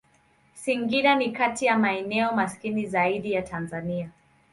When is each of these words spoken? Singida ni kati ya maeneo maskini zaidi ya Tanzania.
Singida 0.53 1.15
ni 1.15 1.31
kati 1.31 1.65
ya 1.65 1.77
maeneo 1.77 2.31
maskini 2.33 2.85
zaidi 2.87 3.31
ya 3.31 3.41
Tanzania. 3.41 4.09